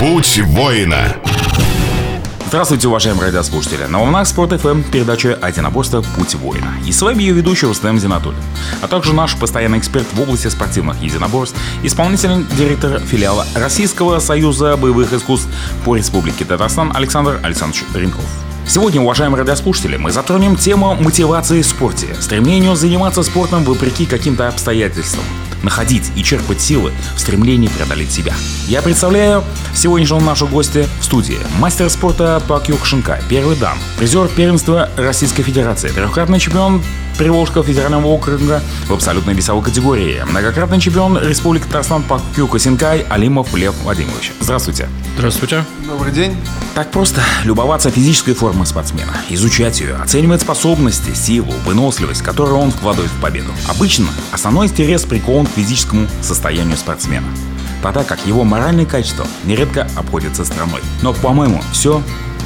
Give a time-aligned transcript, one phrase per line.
[0.00, 1.14] Путь воина.
[2.46, 3.84] Здравствуйте, уважаемые радиослушатели.
[3.84, 6.00] На волнах Спорт ФМ передача «Единоборство.
[6.16, 6.72] Путь воина».
[6.86, 8.40] И с вами ее ведущий Рустем Зинатуллин,
[8.80, 15.12] а также наш постоянный эксперт в области спортивных единоборств, исполнительный директор филиала Российского союза боевых
[15.12, 15.48] искусств
[15.84, 18.24] по Республике Татарстан Александр Александрович Ренков.
[18.70, 25.24] Сегодня, уважаемые радиослушатели, мы затронем тему мотивации в спорте, стремлению заниматься спортом вопреки каким-то обстоятельствам,
[25.64, 28.32] находить и черпать силы в стремлении преодолеть себя.
[28.68, 29.42] Я представляю
[29.74, 31.38] сегодняшнего нашего гостя в студии.
[31.58, 36.80] Мастер спорта по Кёкшинкай, первый дан, призер первенства Российской Федерации, трехкратный чемпион
[37.20, 43.74] Приволжского федерального округа в абсолютной весовой категории, многократный чемпион Республики Татарстан по Кюкосинкай Алимов Лев
[43.82, 44.32] Владимирович.
[44.40, 44.88] Здравствуйте.
[45.18, 45.66] Здравствуйте.
[45.86, 46.34] Добрый день.
[46.74, 53.12] Так просто любоваться физической формой спортсмена, изучать ее, оценивать способности, силу, выносливость, которую он вкладывает
[53.12, 53.50] в победу.
[53.68, 57.28] Обычно основной интерес прикован к физическому состоянию спортсмена
[57.82, 60.80] тогда как его моральные качества нередко обходятся стороной.
[61.02, 62.02] Но, по-моему, все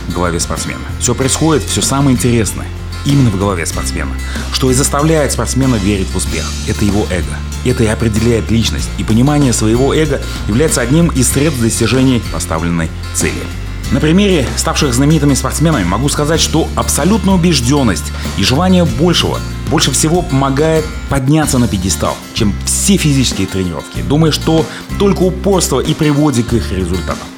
[0.09, 0.84] в голове спортсмена.
[0.98, 2.67] Все происходит, все самое интересное
[3.05, 4.12] именно в голове спортсмена,
[4.52, 6.50] что и заставляет спортсмена верить в успех.
[6.66, 7.36] Это его эго.
[7.64, 13.42] Это и определяет личность, и понимание своего эго является одним из средств достижения поставленной цели.
[13.91, 19.39] На примере ставших знаменитыми спортсменами могу сказать, что абсолютная убежденность и желание большего
[19.70, 24.66] больше всего помогает подняться на пьедестал, чем все физические тренировки, думая, что
[24.98, 27.28] только упорство и приводит к их результатам.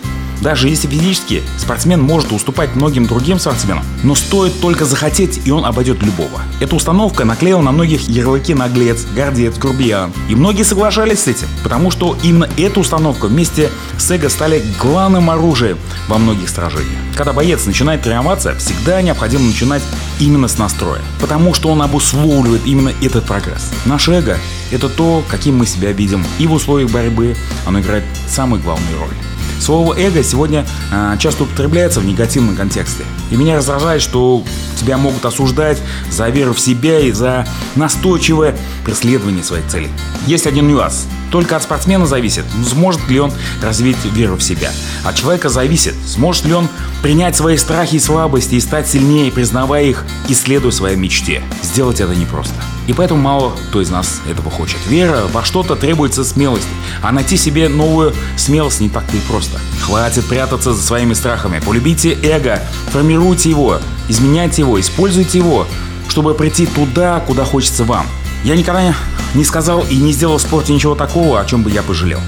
[0.41, 5.65] Даже если физически спортсмен может уступать многим другим спортсменам, но стоит только захотеть, и он
[5.65, 6.43] обойдет любого.
[6.61, 10.13] Эта установка наклеила на многих ярлыки наглец, гордец, грубиян.
[10.29, 15.31] И многие соглашались с этим, потому что именно эта установка вместе с эго стали главным
[15.31, 16.87] оружием во многих сражениях.
[17.17, 19.83] Когда боец начинает тренироваться, всегда необходимо начинать
[20.21, 23.71] именно с настроя, потому что он обусловливает именно этот прогресс.
[23.87, 24.39] Наше эго–
[24.71, 29.15] это то, каким мы себя видим, и в условиях борьбы оно играет самую главную роль.
[29.61, 33.05] Слово эго сегодня э, часто употребляется в негативном контексте.
[33.31, 34.45] И меня раздражает, что
[34.81, 35.79] тебя могут осуждать
[36.11, 39.89] за веру в себя и за настойчивое преследование своей цели.
[40.27, 41.07] Есть один нюанс.
[41.31, 43.33] Только от спортсмена зависит, сможет ли он
[43.63, 44.71] развить веру в себя.
[45.05, 46.69] От человека зависит, сможет ли он
[47.03, 51.43] принять свои страхи и слабости и стать сильнее, признавая их, исследуя своей мечте.
[51.63, 52.55] Сделать это непросто.
[52.87, 54.79] И поэтому мало кто из нас этого хочет.
[54.87, 56.69] Вера во что-то требуется смелости,
[57.03, 59.59] а найти себе новую смелость не так-то и просто.
[59.81, 61.61] Хватит прятаться за своими страхами.
[61.61, 65.67] Полюбите эго, формируйте его, изменяйте его, используйте его,
[66.09, 68.07] чтобы прийти туда, куда хочется вам.
[68.45, 68.95] Я никогда
[69.35, 72.21] не сказал и не сделал в спорте ничего такого, о чем бы я пожалел.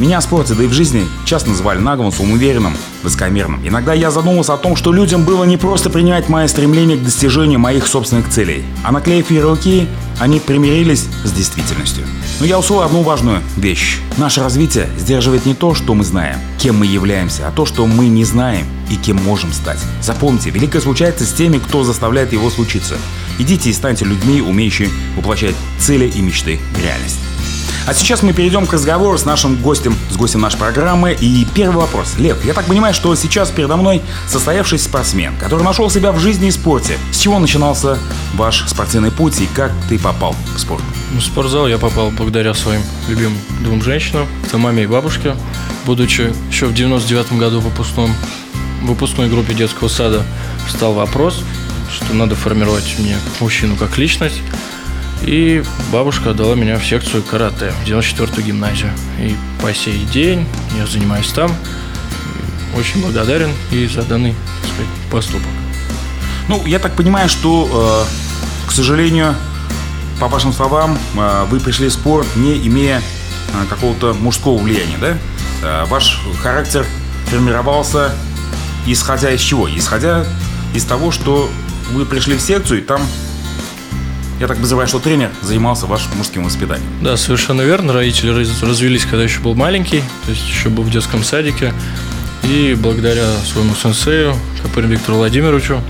[0.00, 3.60] Меня в спорте, да и в жизни часто называли наглым, самоуверенным, высокомерным.
[3.68, 7.58] Иногда я задумался о том, что людям было не просто принять мое стремление к достижению
[7.58, 9.86] моих собственных целей, а наклеив ярлыки,
[10.18, 12.04] они примирились с действительностью.
[12.40, 13.98] Но я усвоил одну важную вещь.
[14.16, 18.06] Наше развитие сдерживает не то, что мы знаем, кем мы являемся, а то, что мы
[18.06, 19.80] не знаем и кем можем стать.
[20.00, 22.96] Запомните, великое случается с теми, кто заставляет его случиться.
[23.38, 27.18] Идите и станьте людьми, умеющими воплощать цели и мечты в реальность.
[27.86, 31.16] А сейчас мы перейдем к разговору с нашим гостем, с гостем нашей программы.
[31.18, 32.14] И первый вопрос.
[32.18, 36.48] Лев, я так понимаю, что сейчас передо мной состоявшийся спортсмен, который нашел себя в жизни
[36.48, 36.98] и спорте.
[37.10, 37.98] С чего начинался
[38.34, 40.82] ваш спортивный путь и как ты попал в спорт?
[41.12, 45.34] Ну, в спортзал я попал благодаря своим любимым двум женщинам, это маме и бабушке.
[45.86, 48.14] Будучи еще в 99 году в выпускном,
[48.82, 50.22] в выпускной группе детского сада,
[50.68, 51.42] встал вопрос,
[51.90, 54.40] что надо формировать мне мужчину как личность.
[55.22, 58.90] И бабушка отдала меня в секцию карате, в 94-ю гимназию.
[59.18, 60.46] И по сей день
[60.78, 61.54] я занимаюсь там.
[62.76, 65.50] Очень благодарен и за данный так сказать, поступок.
[66.48, 69.34] Ну, я так понимаю, что, э, к сожалению,
[70.20, 72.98] по вашим словам, э, вы пришли в спорт, не имея
[73.52, 75.18] э, какого-то мужского влияния, да?
[75.62, 76.86] Э, ваш характер
[77.26, 78.12] формировался
[78.86, 79.68] исходя из чего?
[79.68, 80.24] Исходя
[80.74, 81.50] из того, что
[81.92, 83.02] вы пришли в секцию, и там
[84.40, 86.88] я так подозреваю, что тренер занимался вашим мужским воспитанием.
[87.02, 87.92] Да, совершенно верно.
[87.92, 91.74] Родители развелись, когда еще был маленький, то есть еще был в детском садике.
[92.44, 95.82] И благодаря своему сенсею, Копырину Виктору Владимировичу,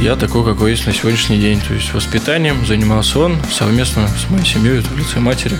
[0.00, 1.60] я такой, какой есть на сегодняшний день.
[1.60, 5.56] То есть воспитанием занимался он совместно с моей семьей, в лице матери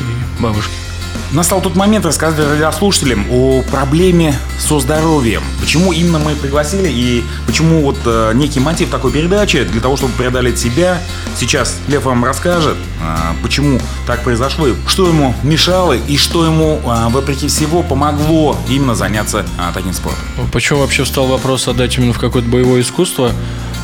[0.00, 0.85] и бабушки.
[1.32, 5.42] Настал тот момент рассказать радиослушателям о проблеме со здоровьем.
[5.60, 10.12] Почему именно мы пригласили и почему вот э, некий мотив такой передачи для того, чтобы
[10.12, 11.00] преодолеть себя.
[11.36, 17.08] Сейчас Лев вам расскажет, э, почему так произошло, что ему мешало и что ему, э,
[17.08, 20.22] вопреки всего, помогло именно заняться э, таким спортом.
[20.52, 23.32] Почему вообще встал вопрос отдать именно в какое-то боевое искусство?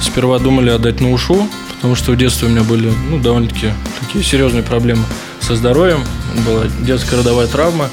[0.00, 4.24] Сперва думали отдать на ушу, потому что в детстве у меня были ну, довольно-таки такие
[4.24, 5.04] серьезные проблемы
[5.40, 6.04] со здоровьем.
[6.46, 7.88] Была детская родовая травма.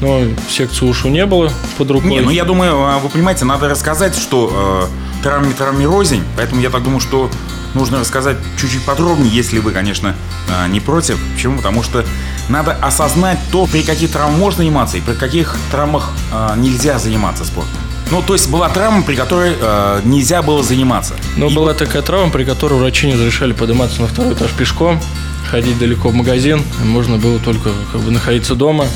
[0.00, 2.10] но секции ушу не было под рукой.
[2.10, 4.88] Не, ну я думаю, а, вы понимаете, надо рассказать, что
[5.20, 7.30] э, травме травме рознь, поэтому я так думаю, что
[7.74, 10.14] нужно рассказать чуть-чуть подробнее, если вы, конечно,
[10.48, 11.18] э, не против.
[11.34, 11.58] Почему?
[11.58, 12.04] Потому что
[12.48, 17.44] надо осознать то, при каких травмах можно заниматься и при каких травмах э, нельзя заниматься
[17.44, 17.72] спортом.
[18.10, 21.14] Ну, то есть была травма, при которой э, нельзя было заниматься.
[21.36, 25.00] Ну, И была такая травма, при которой врачи не разрешали подниматься на второй этаж пешком,
[25.48, 26.62] ходить далеко в магазин.
[26.84, 28.86] Можно было только как бы находиться дома,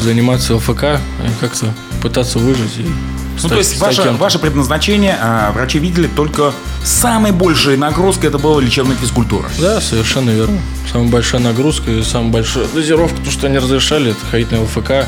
[0.00, 2.78] заниматься ЛФК и как-то пытаться выжить.
[2.78, 4.18] И Ну, стать- то есть ваше, кем-то.
[4.20, 6.52] ваше предназначение, а, врачи видели только
[6.84, 9.48] самой большей нагрузкой это была лечебная физкультура.
[9.60, 10.60] Да, совершенно верно.
[10.92, 15.06] Самая большая нагрузка и самая большая дозировка, то, что они разрешали, это ходить на ЛФК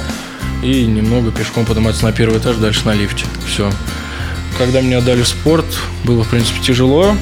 [0.63, 3.25] и немного пешком подниматься на первый этаж, дальше на лифте.
[3.47, 3.71] Все.
[4.59, 5.65] Когда меня отдали в спорт,
[6.05, 7.17] было, в принципе, тяжело.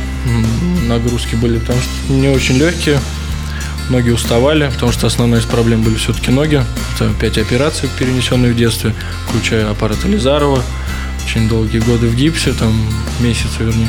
[0.88, 2.98] Нагрузки были, потому что не очень легкие.
[3.90, 6.62] Ноги уставали, потому что основная из проблем были все-таки ноги.
[6.94, 8.94] Это пять операций, перенесенные в детстве,
[9.26, 10.62] включая аппарат Элизарова.
[11.24, 12.72] Очень долгие годы в гипсе, там
[13.20, 13.88] месяцы, вернее.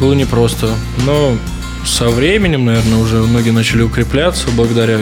[0.00, 0.74] Было непросто.
[1.04, 1.36] Но
[1.84, 4.98] со временем, наверное, уже ноги начали укрепляться благодаря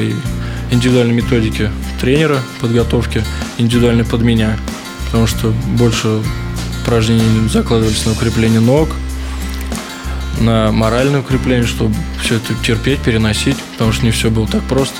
[0.70, 1.70] индивидуальной методике
[2.00, 3.24] тренера подготовки,
[3.58, 4.56] индивидуальной под меня.
[5.06, 6.20] Потому что больше
[6.82, 8.88] упражнений закладывались на укрепление ног,
[10.40, 14.96] на моральное укрепление, чтобы все это терпеть, переносить, потому что не все было так просто.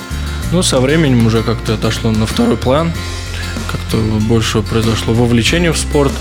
[0.51, 2.91] Но со временем уже как-то отошло на второй план,
[3.71, 6.11] как-то больше произошло вовлечение в спорт,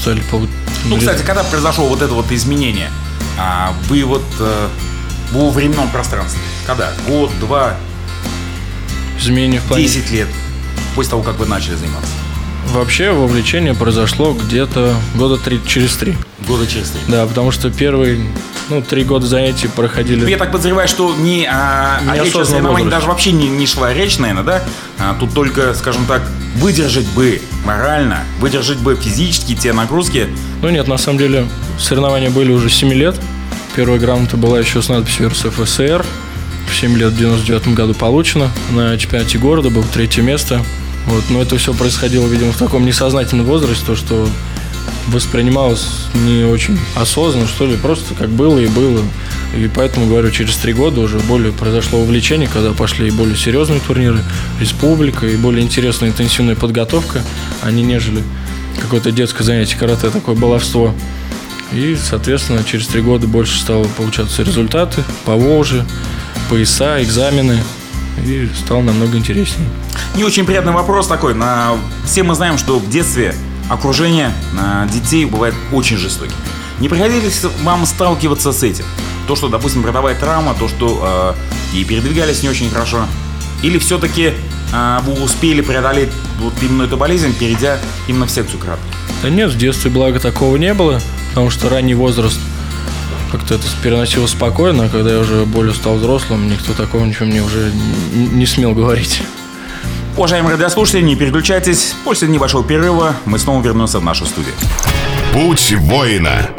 [0.00, 0.48] стали пол-
[0.86, 2.90] Ну, кстати, когда произошло вот это вот изменение,
[3.38, 4.68] а, вы вот э,
[5.32, 6.92] во временном пространстве, когда?
[7.06, 7.76] Год, два,
[9.18, 10.28] изменения в плане 10 лет
[10.94, 12.10] после того, как вы начали заниматься?
[12.72, 16.16] Вообще вовлечение произошло где-то года три, через три.
[16.46, 17.00] Года через три.
[17.08, 18.24] Да, потому что первые,
[18.68, 20.28] ну, три года занятий проходили.
[20.28, 23.92] Я так подозреваю, что не о, о речи о соревновании даже вообще не, не шла
[23.92, 24.64] речь, наверное, да?
[24.98, 26.22] А, тут только, скажем так,
[26.56, 30.28] выдержать бы морально, выдержать бы физически те нагрузки.
[30.62, 31.48] Ну нет, на самом деле
[31.78, 33.16] соревнования были уже 7 лет.
[33.74, 36.04] Первая грамота была еще с надписью РСФСР.
[36.70, 38.50] В 7 лет в 99 году получено.
[38.70, 40.62] На чемпионате города было третье место.
[41.06, 44.28] Вот, но это все происходило, видимо, в таком несознательном возрасте, то, что
[45.08, 49.02] воспринималось не очень осознанно, что ли, просто как было и было.
[49.56, 53.80] И поэтому, говорю, через три года уже более произошло увлечение, когда пошли и более серьезные
[53.80, 54.20] турниры,
[54.60, 57.22] республика, и более интересная интенсивная подготовка,
[57.62, 58.22] а не нежели
[58.80, 60.94] какое-то детское занятие карате, такое баловство.
[61.72, 65.36] И, соответственно, через три года больше стало получаться результаты по
[66.48, 67.58] пояса, экзамены,
[68.26, 69.68] и стало намного интереснее.
[70.16, 71.34] Не очень приятный вопрос такой.
[71.34, 71.72] На...
[72.04, 73.34] Все мы знаем, что в детстве
[73.68, 76.36] окружение а, детей бывает очень жестоким.
[76.80, 78.84] Не приходилось вам сталкиваться с этим?
[79.26, 81.36] То, что, допустим, родовая травма, то, что
[81.72, 83.06] э, и передвигались не очень хорошо.
[83.62, 84.32] Или все-таки
[85.02, 86.08] вы успели преодолеть
[86.40, 87.78] вот именно эту болезнь, перейдя
[88.08, 88.82] именно в секцию карате?
[89.22, 92.40] Да нет, в детстве, благо, такого не было, потому что ранний возраст
[93.32, 97.42] как-то это переносилось спокойно, а когда я уже более стал взрослым, никто такого ничего мне
[97.42, 97.72] уже
[98.14, 99.22] не смел говорить.
[100.14, 101.94] Уважаемые радиослушатели, не переключайтесь.
[102.04, 104.52] После небольшого перерыва мы снова вернемся в нашу студию.
[105.32, 106.50] Путь воина.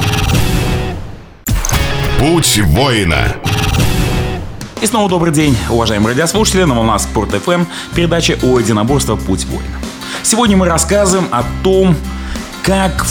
[2.17, 3.35] Путь воина.
[4.81, 9.77] И снова добрый день, уважаемые радиослушатели, на волнах Спорт ФМ, передача о единоборстве «Путь воина».
[10.23, 11.95] Сегодня мы рассказываем о том,
[12.63, 13.06] как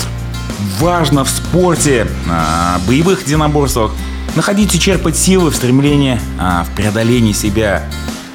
[0.80, 3.92] важно в спорте, а, боевых единоборствах
[4.34, 7.84] находить и черпать силы в стремлении а, в преодолении себя,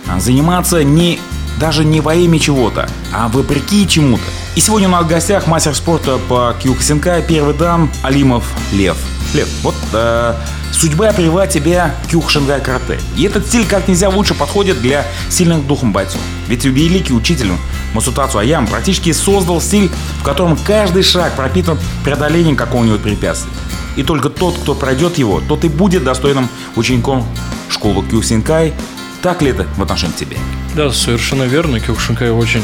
[0.08, 1.20] а, заниматься не
[1.60, 4.24] даже не во имя чего-то, а вопреки чему-то.
[4.56, 8.98] И сегодня у нас в гостях мастер спорта по Кюхасенкай, первый дан Алимов Лев.
[9.34, 10.34] Лев, вот э,
[10.72, 13.00] судьба привела тебя к Кюхашенкай карате.
[13.16, 16.22] И этот стиль как нельзя лучше подходит для сильных духом бойцов.
[16.48, 17.52] Ведь великий учитель
[17.94, 23.52] Масутацу Аям практически создал стиль, в котором каждый шаг пропитан преодолением какого-нибудь препятствия.
[23.96, 27.26] И только тот, кто пройдет его, тот и будет достойным учеником
[27.70, 28.74] школы Кюхасенкай.
[29.22, 30.38] Так ли это в отношении тебя?
[30.78, 31.80] Да, совершенно верно.
[31.80, 32.64] Киокушинкай очень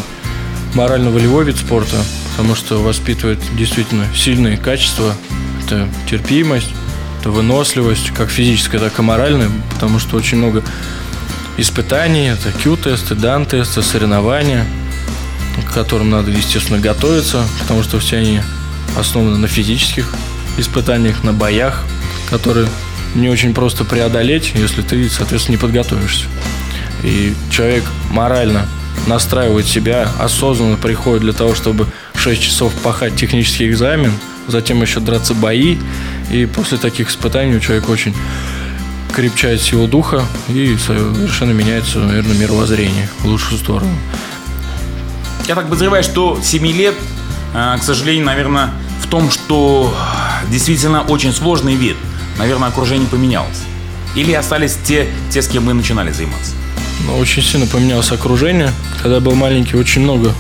[0.75, 1.98] морально-волевой вид спорта,
[2.29, 5.15] потому что воспитывает действительно сильные качества.
[5.65, 6.70] Это терпимость,
[7.20, 10.63] это выносливость, как физическая, так и моральная, потому что очень много
[11.58, 12.27] испытаний.
[12.27, 14.63] Это Q-тесты, дан-тесты, соревнования,
[15.67, 18.41] к которым надо, естественно, готовиться, потому что все они
[18.96, 20.13] основаны на физических
[20.60, 21.84] испытаниях, на боях,
[22.29, 22.67] которые
[23.15, 26.25] не очень просто преодолеть, если ты, соответственно, не подготовишься.
[27.03, 28.67] И человек морально
[29.07, 34.13] настраивает себя, осознанно приходит для того, чтобы 6 часов пахать технический экзамен,
[34.48, 35.77] затем еще драться бои.
[36.31, 38.15] И после таких испытаний у человека очень
[39.13, 43.95] крепчает сила духа и совершенно меняется, наверное, мировоззрение в лучшую сторону.
[45.48, 46.95] Я так подозреваю, что 7 лет,
[47.53, 49.95] э, к сожалению, наверное, в том, что
[50.50, 51.98] действительно очень сложный вид.
[52.39, 53.62] Наверное, окружение поменялось.
[54.15, 56.53] Или остались те, те, с кем мы начинали заниматься?
[57.12, 58.72] Очень сильно поменялось окружение.
[59.01, 60.33] Когда я был маленький, очень много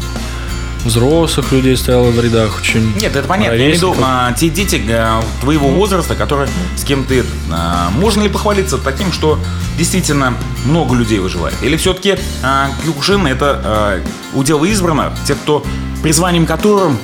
[0.85, 2.59] взрослых людей стояло в рядах.
[2.59, 3.53] Очень Нет, это понятно.
[3.53, 7.23] Я имею в виду а, те дети а, твоего возраста, которые с кем ты...
[7.51, 9.39] А, можно ли похвалиться таким, что
[9.77, 10.33] действительно
[10.65, 11.55] много людей выживает?
[11.61, 14.01] Или все-таки а, Кюкушин это а,
[14.33, 15.65] удел избранных, те, кто
[16.01, 16.97] призванием которым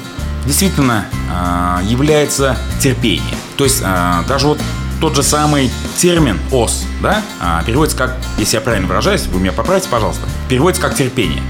[0.45, 3.35] действительно а, является терпение.
[3.57, 4.59] То есть а, даже вот
[4.99, 9.51] тот же самый термин «ос», да, а, переводится как, если я правильно выражаюсь, вы меня
[9.51, 11.41] поправьте, пожалуйста, переводится как терпение.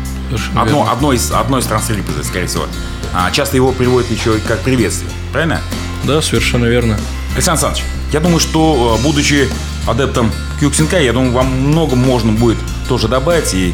[0.55, 2.65] одно, одно, из, одно из транскрипций, скорее всего.
[3.13, 5.61] А, часто его переводят еще и как приветствие, правильно?
[6.03, 6.99] Да, совершенно верно.
[7.33, 9.49] Александр Александрович, я думаю, что, э, будучи
[9.87, 13.73] адептом Кюксинка, я думаю, вам много можно будет тоже добавить и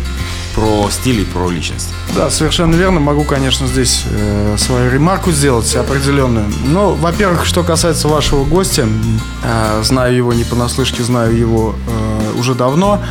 [0.55, 1.89] про стиль и про личность.
[2.15, 2.99] Да, совершенно верно.
[2.99, 6.45] Могу, конечно, здесь э, свою ремарку сделать определенную.
[6.65, 8.87] Но, во-первых, что касается вашего гостя,
[9.43, 13.01] э, знаю его не понаслышке, знаю его э, уже давно.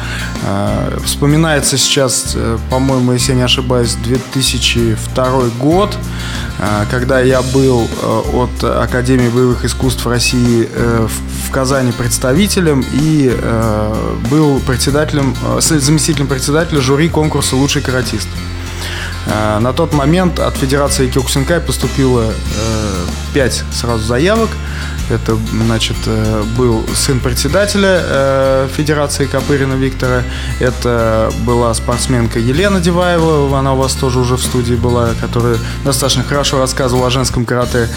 [0.44, 5.96] Э, вспоминается сейчас, э, по-моему, если я не ошибаюсь, 2002 год,
[6.58, 7.88] э, когда я был
[8.32, 13.32] от Академии боевых искусств России в, Казани представителем и
[14.28, 18.26] был председателем, заместителем председателя жюри конкурса «Лучший каратист».
[19.26, 22.32] На тот момент от Федерации Кёкусинкай поступило
[23.32, 24.50] 5 э, сразу заявок.
[25.10, 30.22] Это, значит, э, был сын председателя Федерации Копырина Виктора.
[30.60, 36.22] Это была спортсменка Елена Деваева, она у вас тоже уже в студии была, которая достаточно
[36.24, 37.88] хорошо рассказывала о женском карате.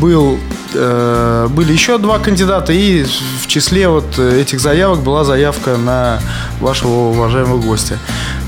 [0.00, 0.38] Был,
[0.72, 3.04] были еще два кандидата, и
[3.42, 6.20] в числе вот этих заявок была заявка на
[6.60, 7.98] вашего уважаемого гостя.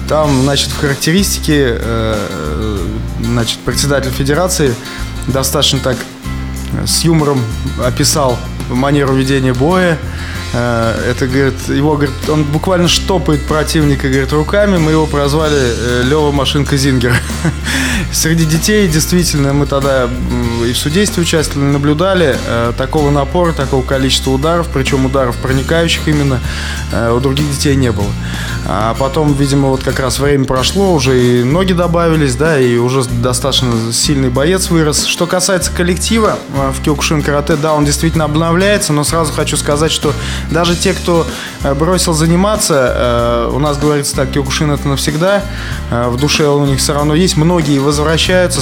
[0.09, 2.79] Там, значит, в характеристике, э,
[3.21, 4.75] значит, председатель федерации
[5.27, 6.16] достаточно так э,
[6.85, 7.41] с юмором
[7.85, 9.99] описал манеру ведения боя,
[10.53, 14.79] Э, это, говорит, его, говорит, он буквально штопает противника, говорит, руками.
[14.79, 17.15] Мы его прозвали э, Лева Машинка Зингер.
[18.13, 20.09] Среди детей, действительно, мы тогда
[20.65, 26.41] и в судействе участвовали, наблюдали э, такого напора, такого количества ударов, причем ударов проникающих именно,
[27.13, 28.11] у других детей не было.
[28.67, 33.05] А потом, видимо, вот как раз время прошло, уже и ноги добавились, да, и уже
[33.05, 35.05] достаточно сильный боец вырос.
[35.05, 40.13] Что касается коллектива в Кёкушин Карате, да, он действительно обновляется, но сразу хочу сказать, что
[40.51, 41.27] даже те, кто
[41.63, 45.43] э, бросил заниматься, э, у нас говорится так, Киокушин это навсегда,
[45.91, 47.96] э, в душе у них все равно есть, многие возвращаются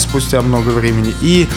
[0.01, 1.15] спустя много времени.
[1.21, 1.49] И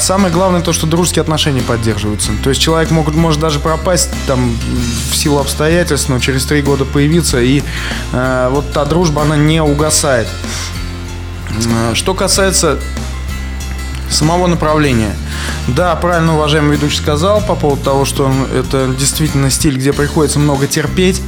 [0.00, 2.30] самое главное то, что дружеские отношения поддерживаются.
[2.42, 4.56] То есть человек может, может даже пропасть там
[5.10, 7.62] в силу обстоятельств, но через три года появиться, и
[8.12, 10.26] вот та дружба, она не угасает.
[11.94, 12.78] Что касается
[14.10, 15.14] самого направления.
[15.68, 20.66] Да, правильно уважаемый ведущий сказал по поводу того, что это действительно стиль, где приходится много
[20.66, 21.22] терпеть.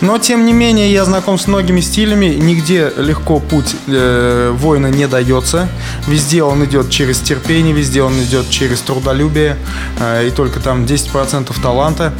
[0.00, 2.26] Но, тем не менее, я знаком с многими стилями.
[2.26, 5.68] Нигде легко путь э, воина не дается.
[6.06, 9.56] Везде он идет через терпение, везде он идет через трудолюбие.
[10.00, 12.12] Э, и только там 10% таланта.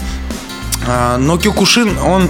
[0.87, 2.29] Э, но Кюкушин, он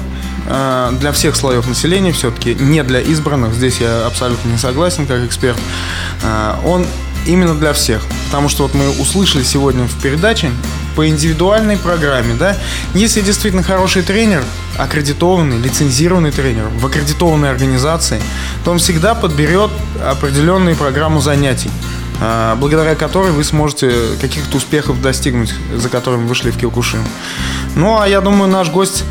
[1.00, 3.52] для всех слоев населения все-таки, не для избранных.
[3.52, 5.58] Здесь я абсолютно не согласен как эксперт.
[6.22, 6.86] Э, он
[7.26, 8.02] именно для всех.
[8.26, 10.50] Потому что вот мы услышали сегодня в передаче
[10.94, 12.56] по индивидуальной программе, да,
[12.94, 14.42] если действительно хороший тренер,
[14.78, 18.20] аккредитованный, лицензированный тренер в аккредитованной организации,
[18.64, 19.70] то он всегда подберет
[20.02, 21.70] определенную программу занятий
[22.20, 27.00] а, благодаря которой вы сможете каких-то успехов достигнуть, за которыми вышли в Киокушин.
[27.74, 29.04] Ну, а я думаю, наш гость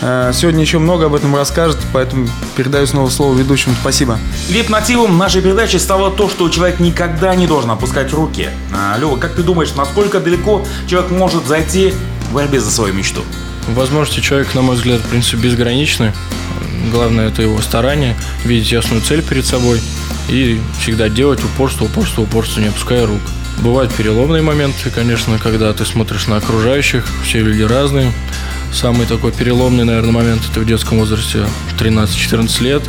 [0.00, 3.74] сегодня еще много об этом расскажет, поэтому передаю снова слово ведущему.
[3.80, 4.18] Спасибо.
[4.48, 8.48] Лид-мотивом нашей передачи стало то, что человек никогда не должен опускать руки.
[8.72, 11.92] А, Лева, как ты думаешь, насколько далеко человек может зайти
[12.30, 13.22] в борьбе за свою мечту?
[13.68, 16.14] Возможности человека, на мой взгляд, в принципе, безграничны.
[16.92, 19.80] Главное, это его старание, видеть ясную цель перед собой
[20.28, 23.20] и всегда делать упорство, упорство, упорство, не опуская рук.
[23.58, 28.12] Бывают переломные моменты, конечно, когда ты смотришь на окружающих, все люди разные,
[28.72, 31.46] Самый такой переломный, наверное, момент это в детском возрасте
[31.78, 32.82] 13-14 лет,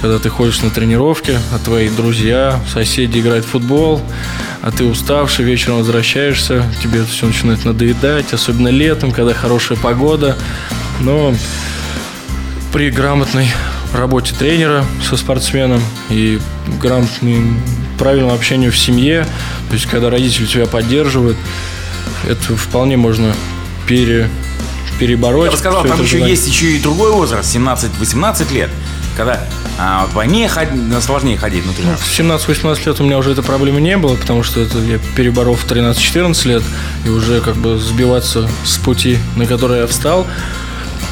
[0.00, 4.00] когда ты ходишь на тренировки, а твои друзья, соседи играют в футбол,
[4.62, 10.36] а ты уставший, вечером возвращаешься, тебе это все начинает надоедать, особенно летом, когда хорошая погода.
[11.00, 11.34] Но
[12.72, 13.48] при грамотной
[13.94, 16.40] работе тренера со спортсменом и
[16.80, 17.60] грамотным
[17.98, 19.26] правильному общению в семье,
[19.68, 21.36] то есть когда родители тебя поддерживают,
[22.28, 23.34] это вполне можно
[23.86, 24.28] пере,
[24.98, 25.46] перебороть.
[25.46, 26.30] Я бы сказал, там еще желание.
[26.30, 28.70] есть еще и другой возраст, 17-18 лет,
[29.16, 29.44] когда
[29.78, 30.68] а, вдвойне ход...
[31.00, 32.04] сложнее ходить на тренировку?
[32.20, 34.98] Ну, в 17-18 лет у меня уже этой проблемы не было, потому что это я
[35.16, 36.62] переборол в 13-14 лет,
[37.06, 40.26] и уже как бы сбиваться с пути, на который я встал,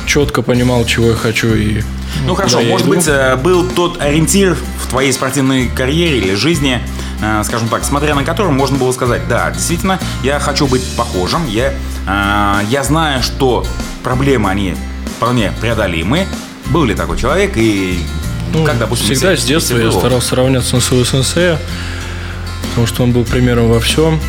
[0.07, 1.83] четко понимал, чего я хочу и
[2.25, 2.97] ну хорошо, может иду.
[2.97, 6.81] быть, э, был тот ориентир в твоей спортивной карьере или жизни,
[7.20, 11.46] э, скажем так, смотря на который можно было сказать, да, действительно, я хочу быть похожим,
[11.46, 11.73] я,
[12.06, 13.66] э, я знаю, что
[14.02, 14.76] проблемы, они
[15.16, 16.26] вполне преодолимы.
[16.66, 18.00] Был ли такой человек и
[18.52, 21.58] ну, как, допустим, всегда с детства я старался равняться на своего сенсея,
[22.70, 24.20] потому что он был примером во всем.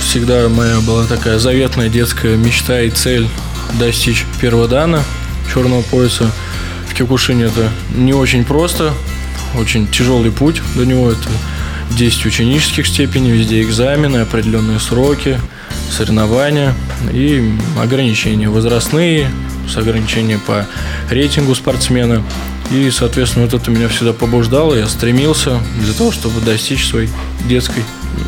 [0.00, 3.28] Всегда моя была такая заветная детская мечта и цель
[3.78, 5.02] достичь первого дана
[5.52, 6.30] черного пояса.
[6.88, 8.92] В Кикушине это не очень просто,
[9.56, 11.10] очень тяжелый путь до него.
[11.10, 11.28] Это
[11.90, 15.40] 10 ученических степеней, везде экзамены, определенные сроки,
[15.90, 16.74] соревнования
[17.12, 19.30] и ограничения возрастные,
[19.68, 20.66] с ограничением по
[21.10, 22.22] рейтингу спортсмена.
[22.70, 24.74] И, соответственно, вот это меня всегда побуждало.
[24.74, 27.08] Я стремился для того, чтобы достичь своей
[27.48, 27.82] детской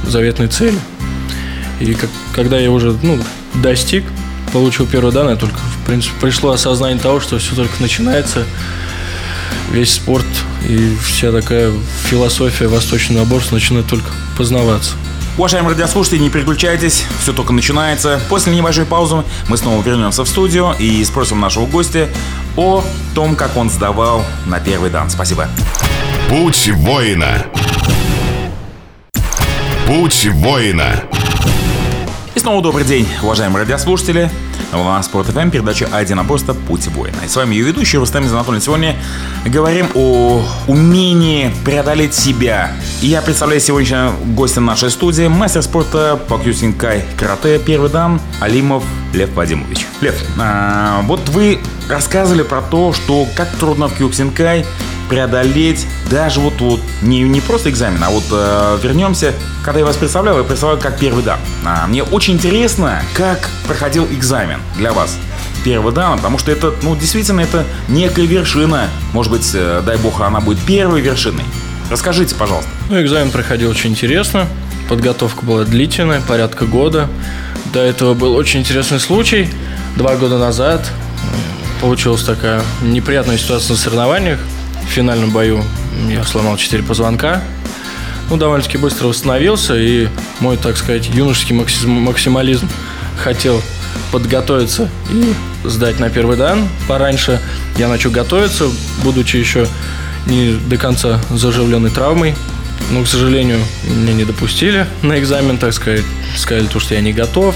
[0.07, 0.79] заветной цели.
[1.81, 3.19] И как, когда я уже ну,
[3.55, 4.05] достиг,
[4.53, 8.45] получил первые данные, только, в принципе, пришло осознание того, что все только начинается.
[9.71, 10.27] Весь спорт
[10.69, 11.73] и вся такая
[12.05, 14.93] философия восточного наборства начинает только познаваться.
[15.39, 18.21] Уважаемые радиослушатели, не переключайтесь, все только начинается.
[18.29, 22.09] После небольшой паузы мы снова вернемся в студию и спросим нашего гостя
[22.57, 25.09] о том, как он сдавал на первый дан.
[25.09, 25.49] Спасибо.
[26.29, 27.47] Путь воина.
[29.87, 31.03] Путь воина.
[32.35, 34.31] И снова добрый день, уважаемые радиослушатели.
[34.73, 37.17] Волна Спорт ФМ, передача «Один просто Путь воина».
[37.25, 38.65] И с вами ее ведущий Рустам Анатольевич.
[38.65, 38.97] Сегодня
[39.45, 42.73] говорим о умении преодолеть себя.
[43.03, 48.83] И я представляю сегодня гостя нашей студии, мастер спорта по кьюсинкай карате, первый дан Алимов
[49.13, 49.87] Лев Вадимович.
[50.01, 54.65] Лев, а, вот вы рассказывали про то, что как трудно в кьюсинкай
[55.09, 59.97] преодолеть даже вот, вот не, не просто экзамен, а вот э, вернемся, когда я вас
[59.97, 61.39] представлял, я представлял как первый дан.
[61.65, 65.17] А, мне очень интересно, как проходил экзамен для вас
[65.65, 68.89] первый дан, потому что это, ну, действительно, это некая вершина.
[69.13, 71.45] Может быть, э, дай бог, она будет первой вершиной.
[71.91, 72.71] Расскажите, пожалуйста.
[72.89, 74.47] Ну, экзамен проходил очень интересно.
[74.89, 77.09] Подготовка была длительная, порядка года.
[77.73, 79.49] До этого был очень интересный случай.
[79.97, 80.91] Два года назад
[81.81, 84.39] получилась такая неприятная ситуация на соревнованиях
[84.87, 85.63] в финальном бою
[86.09, 87.43] я сломал 4 позвонка.
[88.31, 90.09] Ну, довольно-таки быстро восстановился, и
[90.41, 92.69] мой, так сказать, юношеский максимализм
[93.19, 93.61] хотел
[94.11, 95.35] подготовиться и
[95.69, 97.41] сдать на первый дан пораньше.
[97.77, 98.67] Я начал готовиться,
[99.03, 99.67] будучи еще
[100.27, 102.35] не до конца заживленной травмой.
[102.91, 106.05] Но, к сожалению, меня не допустили на экзамен, так сказать.
[106.37, 107.55] Сказали, то, что я не готов.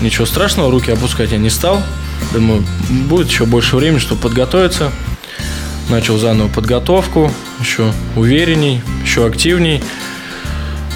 [0.00, 1.82] Ничего страшного, руки опускать я не стал.
[2.32, 4.90] Думаю, будет еще больше времени, чтобы подготовиться
[5.88, 9.82] начал заново подготовку, еще уверенней, еще активней.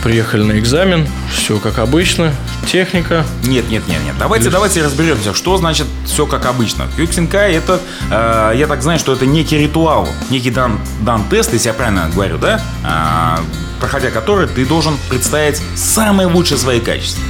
[0.03, 2.33] Приехали на экзамен, все как обычно,
[2.67, 3.27] техника.
[3.45, 4.15] Нет, нет, нет, нет.
[4.19, 4.55] Давайте, Лишь...
[4.55, 6.87] давайте разберемся, что значит все как обычно.
[6.97, 11.69] Кьюксинкай это, э, я так знаю, что это некий ритуал, некий дан, дан тест, если
[11.69, 12.63] я правильно говорю, да?
[12.83, 13.43] Э,
[13.79, 17.23] проходя который ты должен представить самые лучшие свои качества.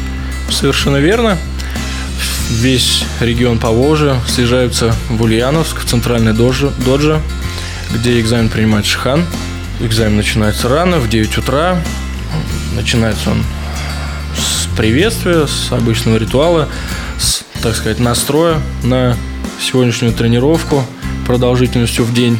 [0.48, 1.36] Совершенно верно.
[2.50, 7.20] Весь регион Поволжья съезжаются в Ульяновск, в центральный доджи, доджи
[7.92, 9.24] где экзамен принимает Шихан.
[9.80, 11.80] Экзамен начинается рано, в 9 утра.
[12.74, 13.42] Начинается он
[14.36, 16.68] с приветствия, с обычного ритуала,
[17.18, 19.16] с, так сказать, настроя на
[19.60, 20.84] сегодняшнюю тренировку
[21.26, 22.38] продолжительностью в день.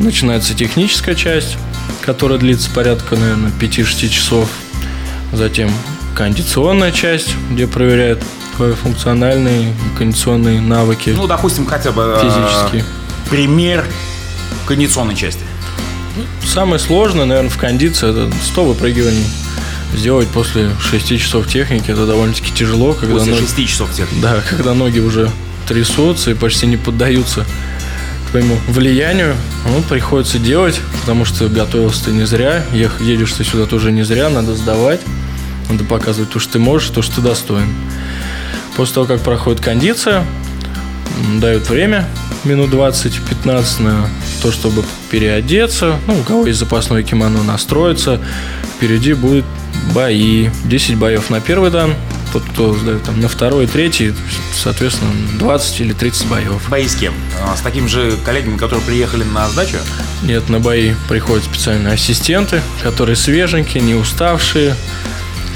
[0.00, 1.56] Начинается техническая часть,
[2.02, 4.48] которая длится порядка, наверное, 5-6 часов.
[5.32, 5.70] Затем
[6.14, 8.22] кондиционная часть, где проверяют
[8.56, 11.10] твои функциональные кондиционные навыки.
[11.16, 12.84] Ну, допустим, хотя бы э, физические
[13.30, 13.84] пример
[14.66, 15.42] кондиционной части?
[16.46, 19.26] Самое сложное, наверное, в кондиции это 100 выпрыгиваний.
[19.94, 22.94] Сделать после 6 часов техники это довольно-таки тяжело.
[22.94, 23.44] Когда после ноги...
[23.44, 24.20] 6 часов техники?
[24.20, 25.30] Да, когда ноги уже
[25.68, 27.44] трясутся и почти не поддаются
[28.30, 29.36] твоему влиянию,
[29.68, 34.28] ну, приходится делать, потому что готовился ты не зря, едешь ты сюда тоже не зря,
[34.28, 35.00] надо сдавать,
[35.70, 37.72] надо показывать то, что ты можешь, то, что ты достоин.
[38.76, 40.26] После того, как проходит кондиция,
[41.40, 42.08] дают время,
[42.44, 44.08] минут 20-15 на
[44.42, 45.98] то, чтобы переодеться.
[46.06, 48.20] Ну, у кого есть запасное кимоно, настроиться.
[48.76, 49.44] Впереди будет
[49.94, 50.48] бои.
[50.64, 51.94] 10 боев на первый дан.
[52.32, 54.12] Тот, кто сдает там на второй третий,
[54.52, 56.68] соответственно, 20 или 30 боев.
[56.68, 57.14] Бои с кем?
[57.40, 59.76] А, с такими же коллегами, которые приехали на сдачу?
[60.22, 64.74] Нет, на бои приходят специальные ассистенты, которые свеженькие, не уставшие,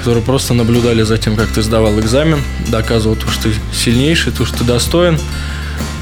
[0.08, 4.46] которые просто наблюдали за тем, как ты сдавал экзамен, доказывал то, что ты сильнейший, то,
[4.46, 5.20] что ты достоин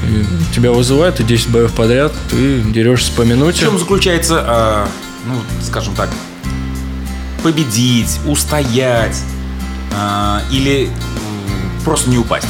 [0.07, 3.59] И тебя вызывают, и 10 боев подряд, ты дерешься по В минуте.
[3.59, 4.87] чем заключается, а,
[5.25, 6.09] ну, скажем так,
[7.43, 9.17] победить, устоять
[9.93, 10.89] а, или
[11.83, 12.47] просто не упасть?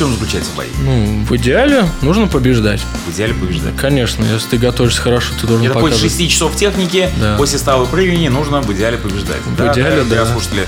[0.00, 0.64] Чем заключается бой?
[0.82, 2.80] Ну, в идеале нужно побеждать.
[3.06, 3.76] В идеале побеждать.
[3.76, 6.12] Конечно, если ты готовишься хорошо, ты должен Это после показывать.
[6.22, 7.36] 6 часов техники, Да.
[7.36, 9.42] после 100 выпрыгиваний нужно в идеале побеждать.
[9.44, 10.24] В идеале, да.
[10.24, 10.66] слушатели.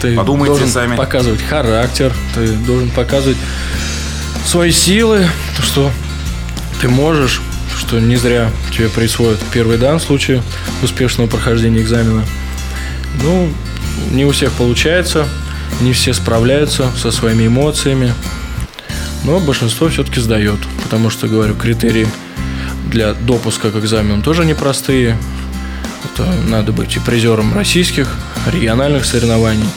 [0.00, 0.94] Ты Подумайте должен сами.
[0.94, 3.36] показывать характер, ты должен показывать
[4.46, 5.90] свои силы, то, что
[6.80, 7.40] ты можешь,
[7.76, 10.40] что не зря тебе присвоят первый дан в случае
[10.84, 12.24] успешного прохождения экзамена.
[13.24, 13.52] Ну,
[14.12, 15.26] не у всех получается,
[15.80, 18.14] не все справляются со своими эмоциями,
[19.24, 22.08] но большинство все-таки сдает, потому что, говорю, критерии
[22.90, 25.16] для допуска к экзамену тоже непростые.
[26.04, 28.08] Это надо быть и призером российских,
[28.46, 29.68] региональных соревнований,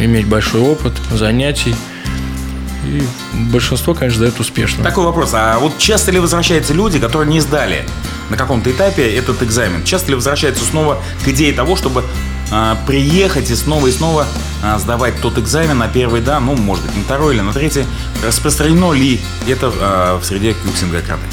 [0.00, 1.74] иметь большой опыт занятий.
[2.84, 3.02] И
[3.50, 4.84] большинство, конечно, дает успешно.
[4.84, 5.30] Такой вопрос.
[5.32, 7.84] А вот часто ли возвращаются люди, которые не сдали
[8.30, 9.82] на каком-то этапе этот экзамен?
[9.82, 12.04] Часто ли возвращаются снова к идее того, чтобы
[12.86, 14.26] приехать и снова и снова
[14.62, 17.84] а, сдавать тот экзамен на первый дан, ну, может быть, на второй или на третий?
[18.24, 21.24] Распространено ли это а, в среде кюксинга карты?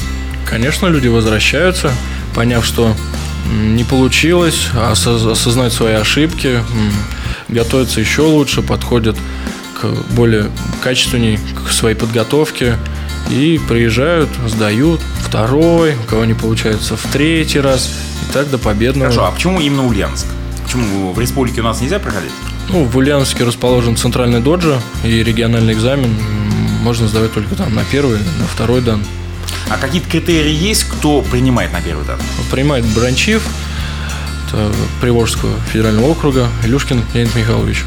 [0.48, 1.92] Конечно, люди возвращаются,
[2.34, 2.94] поняв, что
[3.52, 6.60] не получилось, осоз- осознать свои ошибки,
[7.48, 9.16] готовятся еще лучше, подходят
[9.80, 10.50] к более
[10.82, 12.76] качественней к своей подготовке
[13.30, 17.90] и приезжают, сдают второй, у кого не получается в третий раз,
[18.22, 19.10] и так до победного.
[19.10, 20.26] Хорошо, а почему именно Ульяновск?
[20.74, 22.32] Почему в республике у нас нельзя проходить?
[22.68, 26.12] Ну, в Ульяновске расположен центральный доджо, и региональный экзамен
[26.82, 29.04] можно сдавать только там на первый, на второй дан.
[29.70, 32.18] А какие-то критерии есть, кто принимает на первый дан?
[32.50, 33.44] Принимает Бранчив,
[35.00, 37.84] Приволжского федерального округа, Илюшкин Леонид Михайлович,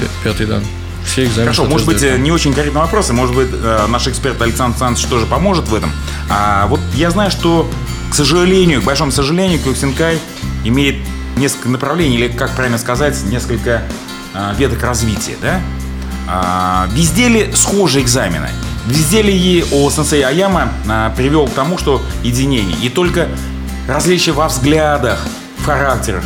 [0.00, 0.62] пя- пятый дан.
[1.04, 1.52] Все экзамены.
[1.52, 4.74] Хорошо, может быть, э, не очень корректный вопрос, и может быть, э, наш эксперт Александр
[4.76, 5.90] Александрович тоже поможет в этом.
[6.30, 7.68] А вот я знаю, что,
[8.10, 10.20] к сожалению, к большому сожалению, Кюксинкай
[10.64, 10.96] имеет
[11.36, 13.82] несколько направлений, или, как правильно сказать, несколько
[14.34, 15.60] э, веток развития, да?
[16.28, 18.48] А, везде ли схожи экзамены?
[18.86, 22.76] Везде ли и о сенсей Аяма а, привел к тому, что единение?
[22.82, 23.28] И только
[23.88, 25.18] различия во взглядах,
[25.58, 26.24] в характерах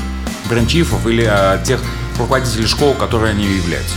[0.49, 1.81] бранчифов или а, тех
[2.19, 3.95] руководителей школ, которые они являются?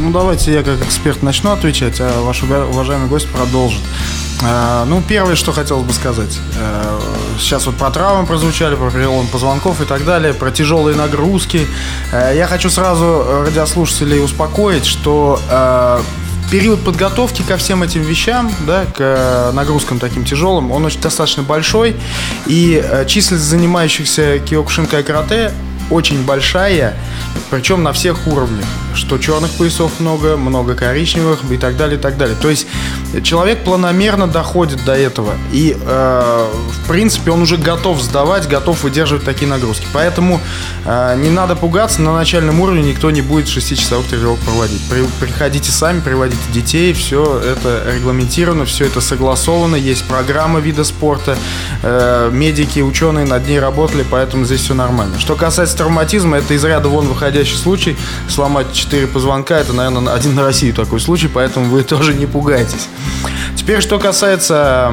[0.00, 3.80] Ну, давайте я как эксперт начну отвечать, а ваш уважаемый гость продолжит.
[4.44, 6.38] А, Ну, первое, что хотелось бы сказать.
[6.56, 7.00] Э,
[7.38, 11.66] Сейчас вот про травмы прозвучали, про перелом позвонков и так далее, про тяжелые нагрузки.
[12.12, 16.00] Э, Я хочу сразу радиослушателей успокоить, что э,
[16.50, 21.96] период подготовки ко всем этим вещам, да, к нагрузкам таким тяжелым, он очень достаточно большой.
[22.46, 25.52] И численность занимающихся киокушинкай карате
[25.90, 26.94] очень большая,
[27.50, 28.66] причем на всех уровнях.
[28.94, 32.36] Что черных поясов много, много коричневых и так далее, и так далее.
[32.40, 32.66] То есть
[33.22, 35.34] человек планомерно доходит до этого.
[35.52, 39.86] И, э, в принципе, он уже готов сдавать, готов выдерживать такие нагрузки.
[39.92, 40.40] Поэтому
[40.84, 44.80] э, не надо пугаться, на начальном уровне никто не будет 6-часовых тренировок проводить.
[44.88, 51.36] При- приходите сами, приводите детей, все это регламентировано, все это согласовано, есть программа вида спорта,
[51.82, 55.18] э, медики, ученые над ней работали, поэтому здесь все нормально.
[55.18, 57.96] Что касается травматизма, это из ряда вон выходящий случай.
[58.28, 62.88] Сломать 4 позвонка, это, наверное, один на Россию такой случай, поэтому вы тоже не пугайтесь.
[63.56, 64.92] Теперь, что касается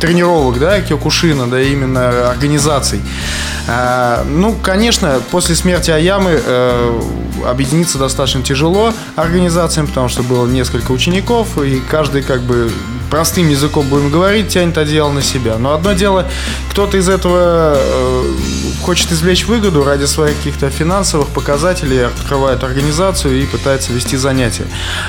[0.00, 3.00] тренировок, да, Киокушина, да, именно организаций.
[3.68, 7.00] А, ну, конечно, после смерти Аямы э,
[7.46, 12.70] объединиться достаточно тяжело организациям, потому что было несколько учеников, и каждый как бы
[13.10, 15.58] простым языком будем говорить, тянет одеяло на себя.
[15.58, 16.26] Но одно дело,
[16.70, 18.34] кто-то из этого э,
[18.82, 24.66] хочет извлечь выгоду ради своих каких-то финансовых показателей, открывает организацию и пытается вести занятия.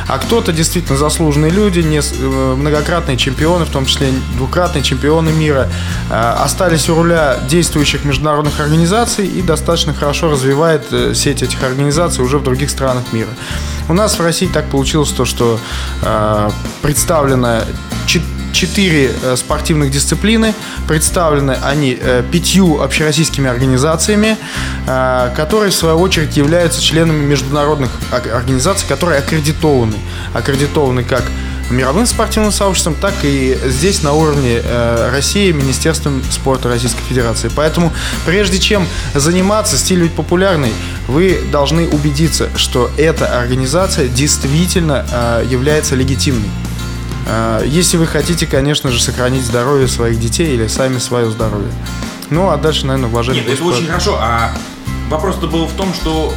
[0.07, 5.69] А кто-то действительно заслуженные люди, не, э, многократные чемпионы, в том числе двукратные чемпионы мира,
[6.09, 12.23] э, остались у руля действующих международных организаций и достаточно хорошо развивает э, сеть этих организаций
[12.23, 13.29] уже в других странах мира.
[13.89, 15.59] У нас в России так получилось то, что
[16.03, 16.49] э,
[16.81, 17.92] представлено чет-
[18.53, 20.53] четыре э, спортивных дисциплины.
[20.87, 24.37] Представлены они э, пятью общероссийскими организациями,
[24.87, 29.95] э, которые, в свою очередь, являются членами международных ор- организаций, которые аккредитованы.
[30.33, 31.23] Аккредитованы как
[31.69, 37.49] мировым спортивным сообществом, так и здесь на уровне э, России Министерством спорта Российской Федерации.
[37.55, 37.91] Поэтому
[38.25, 38.85] прежде чем
[39.15, 40.73] заниматься, стиль ведь популярный,
[41.07, 46.49] вы должны убедиться, что эта организация действительно э, является легитимной.
[47.27, 51.71] Э, Если вы хотите, конечно же, сохранить здоровье своих детей или сами свое здоровье.
[52.29, 53.43] Ну, а дальше, наверное, уважение.
[53.43, 54.17] Нет, это очень хорошо.
[54.19, 54.51] А
[55.09, 56.33] вопрос-то был в том, что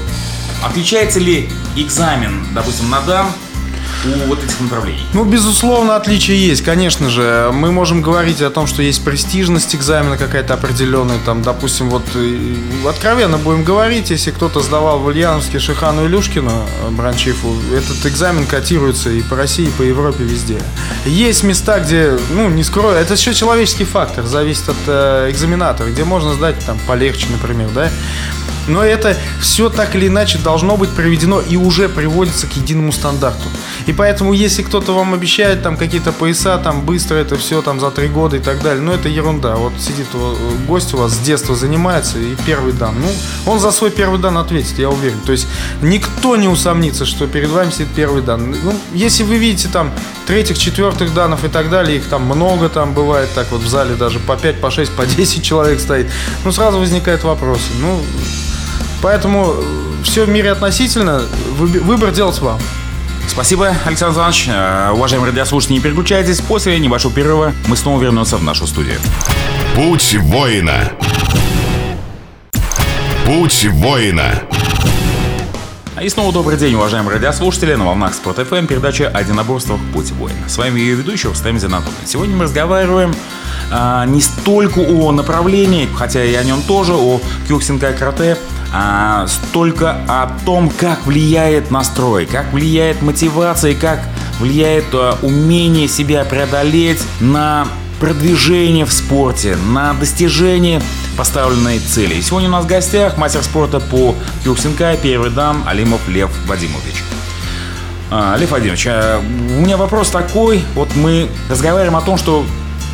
[0.64, 3.27] отличается ли экзамен, допустим, на дан
[4.04, 5.06] у вот этих направлений?
[5.12, 7.50] Ну, безусловно, отличия есть, конечно же.
[7.52, 11.18] Мы можем говорить о том, что есть престижность экзамена какая-то определенная.
[11.24, 12.56] Там, допустим, вот э,
[12.88, 19.11] откровенно будем говорить, если кто-то сдавал в Ульяновске Шихану Илюшкину, э, Бранчифу, этот экзамен котируется
[19.11, 20.59] и по России, и по Европе, везде.
[21.04, 26.04] Есть места, где, ну, не скрою, это еще человеческий фактор, зависит от э, экзаменатора, где
[26.04, 27.90] можно сдать там полегче, например, да.
[28.68, 33.48] Но это все так или иначе должно быть проведено и уже приводится к единому стандарту.
[33.87, 37.90] И поэтому, если кто-то вам обещает там какие-то пояса, там быстро это все там за
[37.90, 39.57] три года и так далее, ну это ерунда.
[39.57, 40.07] Вот сидит
[40.66, 42.94] гость у вас с детства занимается и первый дан.
[43.00, 45.20] Ну, он за свой первый дан ответит, я уверен.
[45.24, 45.46] То есть
[45.83, 48.50] никто не усомнится, что перед вами сидит первый дан.
[48.62, 49.92] Ну, если вы видите там
[50.26, 53.94] третьих, четвертых данов и так далее, их там много там бывает, так вот в зале
[53.94, 56.11] даже по 5, по 6, по 10 человек стоит,
[56.44, 57.70] ну сразу возникают вопросы.
[57.81, 58.00] Ну,
[59.06, 59.54] Поэтому
[60.02, 61.22] все в мире относительно.
[61.58, 62.58] Выбор делать вам.
[63.28, 64.46] Спасибо, Александр Иванович.
[64.48, 66.40] Э, уважаемые радиослушатели, не переключайтесь.
[66.40, 68.96] После небольшого перерыва мы снова вернемся в нашу студию.
[69.76, 70.90] Путь воина.
[73.24, 74.42] Путь воина.
[75.94, 77.74] А и снова добрый день, уважаемые радиослушатели.
[77.76, 80.48] На волнах Спорт ФМ передача о единоборствах «Путь воина».
[80.48, 81.94] С вами ее ведущий Рустам Зинатович.
[82.06, 83.14] Сегодня мы разговариваем
[83.70, 88.36] а, не столько о направлении, хотя и о нем тоже, о кюксинкай карате,
[88.78, 94.00] а столько о том, как влияет настрой, как влияет мотивация, как
[94.38, 97.68] влияет а, умение себя преодолеть на
[98.00, 100.82] продвижение в спорте, на достижение
[101.16, 102.16] поставленной цели.
[102.16, 107.02] И сегодня у нас в гостях мастер спорта по кюксинкай, первый дан Алимов Лев Вадимович.
[108.10, 110.62] А, Лев Владимирович, а у меня вопрос такой.
[110.74, 112.44] Вот мы разговариваем о том, что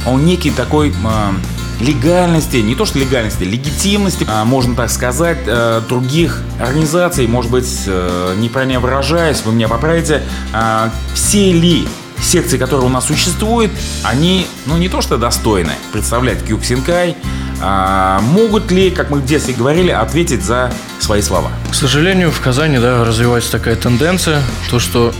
[0.06, 1.34] он некий такой а,
[1.82, 7.82] легальности, не то что легальности, легитимности, а, можно так сказать, э, других организаций, может быть,
[7.86, 11.86] э, неправильно выражаясь, вы меня поправите, а, все ли
[12.20, 13.72] секции, которые у нас существуют,
[14.04, 17.16] они, ну, не то что достойны представлять Кюксинкай,
[17.60, 21.50] а могут ли, как мы в детстве говорили, ответить за свои слова?
[21.70, 24.40] К сожалению, в Казани, да, развивается такая тенденция,
[24.70, 25.12] то, что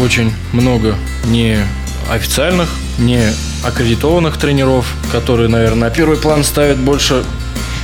[0.00, 1.58] очень много не
[2.10, 7.24] официальных, не аккредитованных тренеров, которые, наверное, на первый план ставят больше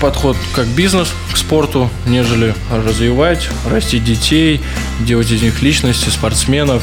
[0.00, 4.60] подход как бизнес к спорту, нежели развивать, растить детей,
[5.00, 6.82] делать из них личности, спортсменов.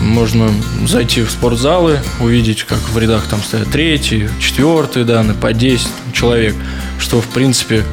[0.00, 0.50] Можно
[0.86, 6.54] зайти в спортзалы, увидеть, как в рядах там стоят третий, четвертый данные, по 10 человек,
[6.98, 7.84] что, в принципе,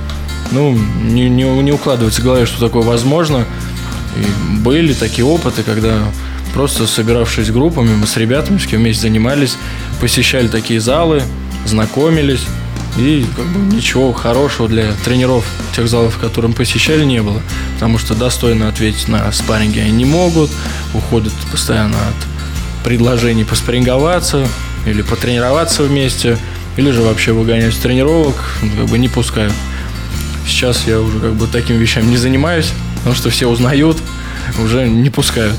[0.52, 3.46] ну, не, не, не укладывается в голове, что такое возможно.
[4.18, 6.00] И были такие опыты, когда
[6.54, 9.58] Просто собиравшись группами, мы с ребятами, с кем вместе занимались,
[10.00, 11.24] посещали такие залы,
[11.66, 12.42] знакомились.
[12.98, 17.42] И как бы ничего хорошего для тренеров тех залов, которым посещали, не было.
[17.76, 20.52] Потому что достойно ответить на спарринги они не могут,
[20.94, 24.46] уходят постоянно от предложений поспарринговаться
[24.86, 26.38] или потренироваться вместе,
[26.76, 29.54] или же вообще выгонять с тренировок, ну, как бы не пускают.
[30.46, 33.98] Сейчас я уже как бы таким вещами не занимаюсь, потому что все узнают,
[34.62, 35.56] уже не пускают.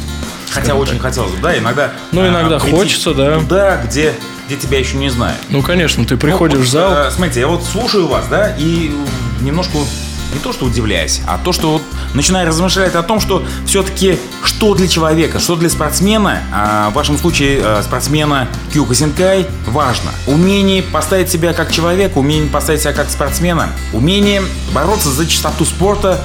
[0.53, 1.03] Хотя очень так.
[1.03, 1.93] хотелось бы, да, иногда.
[2.13, 3.39] Ну, иногда а, хочется, да.
[3.39, 4.15] Туда, где
[4.47, 5.39] где тебя еще не знают.
[5.49, 6.93] Ну, конечно, ты приходишь ну, вот, в зал.
[6.93, 8.91] Э, смотрите, я вот слушаю вас, да, и
[9.41, 9.79] немножко
[10.33, 11.83] не то, что удивляюсь, а то, что вот
[12.15, 17.19] начинаю размышлять о том, что все-таки что для человека, что для спортсмена, а в вашем
[17.19, 20.11] случае э, спортсмена Кьюка Синкай, важно.
[20.27, 26.21] Умение поставить себя как человека, умение поставить себя как спортсмена, умение бороться за чистоту спорта,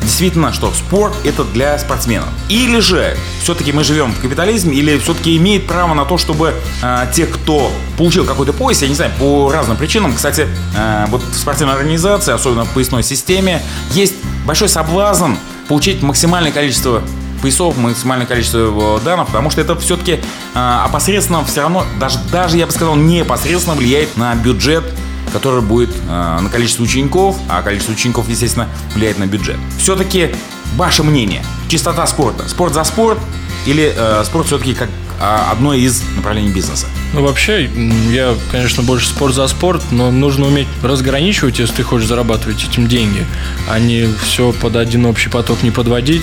[0.00, 2.28] действительно, что спорт это для спортсменов.
[2.48, 7.06] Или же все-таки мы живем в капитализме, или все-таки имеет право на то, чтобы э,
[7.12, 11.34] те, кто получил какой-то пояс, я не знаю, по разным причинам, кстати, э, вот в
[11.34, 15.34] спортивной организации, особенно в поясной системе, есть большой соблазн
[15.68, 17.02] получить максимальное количество
[17.42, 20.20] поясов, максимальное количество данных, потому что это все-таки
[20.54, 24.84] э, опосредственно все равно, даже, даже я бы сказал, непосредственно влияет на бюджет
[25.30, 29.56] который будет э, на количество учеников, а количество учеников, естественно, влияет на бюджет.
[29.78, 30.30] Все-таки
[30.76, 33.18] ваше мнение, чистота спорта, спорт за спорт
[33.66, 34.88] или э, спорт все-таки как
[35.20, 36.86] э, одно из направлений бизнеса?
[37.14, 37.70] Ну, вообще,
[38.10, 42.86] я, конечно, больше спорт за спорт, но нужно уметь разграничивать, если ты хочешь зарабатывать этим
[42.86, 43.24] деньги,
[43.68, 46.22] а не все под один общий поток не подводить.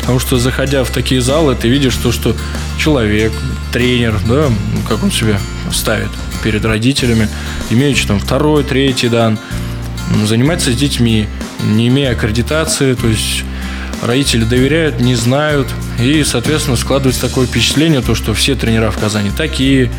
[0.00, 2.36] Потому что, заходя в такие залы, ты видишь то, что
[2.78, 3.32] человек,
[3.72, 4.48] тренер, да,
[4.88, 5.40] как он себя
[5.72, 6.10] ставит
[6.42, 7.28] перед родителями,
[7.70, 9.38] имеющий там второй, третий дан,
[10.24, 11.26] занимается с детьми,
[11.64, 13.44] не имея аккредитации, то есть
[14.02, 15.68] родители доверяют, не знают,
[16.00, 19.90] и, соответственно, складывается такое впечатление, то, что все тренера в Казани такие,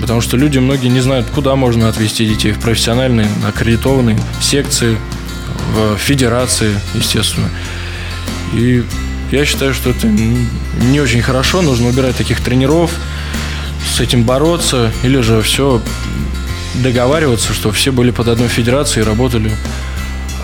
[0.00, 4.96] потому что люди многие не знают, куда можно отвезти детей, в профессиональные, аккредитованные секции,
[5.74, 7.48] в федерации, естественно.
[8.54, 8.84] И
[9.32, 11.62] я считаю, что это не очень хорошо.
[11.62, 12.92] Нужно убирать таких тренеров,
[13.86, 15.80] с этим бороться, или же все
[16.74, 19.50] договариваться, что все были под одной федерацией и работали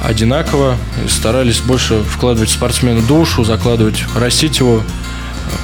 [0.03, 4.83] одинаково, и старались больше вкладывать в спортсмена душу, закладывать, растить его,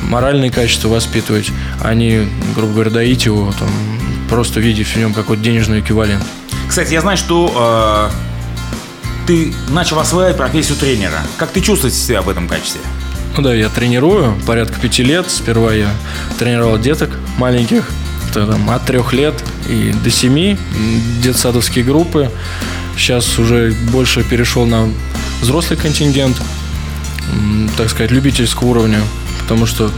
[0.03, 1.51] моральные качества воспитывать,
[1.83, 3.69] а не, грубо говоря, доить его, там,
[4.29, 6.25] просто видеть в нем какой-то денежный эквивалент.
[6.69, 11.21] Кстати, я знаю, что э, ты начал осваивать профессию тренера.
[11.39, 12.81] Как ты чувствуешь себя в этом качестве?
[13.37, 15.31] Ну да, я тренирую порядка пяти лет.
[15.31, 15.89] Сперва я
[16.39, 17.89] тренировал деток маленьких,
[18.35, 19.35] там, от трех лет
[19.69, 20.59] и до семи,
[21.23, 22.31] детсадовские группы.
[22.97, 24.89] Сейчас уже больше перешел на
[25.41, 26.37] взрослый контингент,
[27.77, 29.01] так сказать, любительского уровня,
[29.41, 29.91] потому что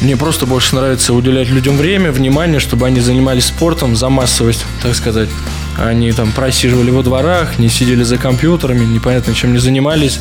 [0.00, 4.94] мне просто больше нравится уделять людям время, внимание, чтобы они занимались спортом за массовость, так
[4.94, 5.28] сказать.
[5.78, 10.20] Они там просиживали во дворах, не сидели за компьютерами, непонятно чем не занимались.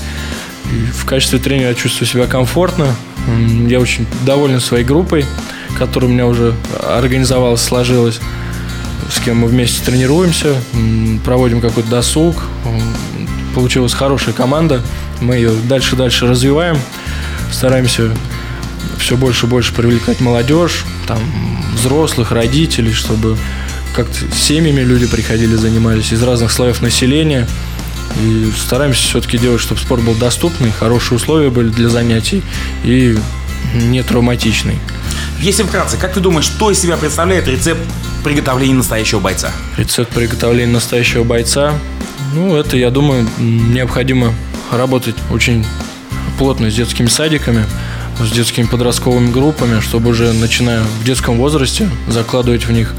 [0.72, 2.88] И в качестве тренера я чувствую себя комфортно.
[3.68, 5.26] Я очень доволен своей группой,
[5.78, 6.54] которая у меня уже
[6.88, 8.20] организовалась, сложилась.
[9.12, 10.56] С кем мы вместе тренируемся,
[11.24, 12.44] проводим какой-то досуг.
[13.54, 14.82] Получилась хорошая команда.
[15.22, 16.78] Мы ее дальше-дальше развиваем.
[17.52, 18.12] Стараемся
[18.98, 21.20] все больше и больше привлекать молодежь, там,
[21.76, 23.38] взрослых, родителей, чтобы
[23.96, 27.48] как-то семьями люди приходили, занимались из разных слоев населения.
[28.24, 32.44] И стараемся все-таки делать, чтобы спорт был доступный, хорошие условия были для занятий
[32.84, 33.18] и
[33.76, 34.80] не травматичный.
[35.44, 37.82] Если вкратце, как ты думаешь, что из себя представляет рецепт
[38.24, 39.52] приготовления настоящего бойца?
[39.76, 41.74] Рецепт приготовления настоящего бойца,
[42.34, 44.34] ну, это, я думаю, необходимо
[44.72, 45.66] работать очень
[46.38, 47.66] плотно с детскими садиками,
[48.22, 52.94] с детскими подростковыми группами, чтобы уже начиная в детском возрасте закладывать в них